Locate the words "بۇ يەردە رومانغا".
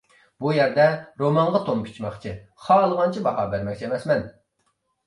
0.43-1.61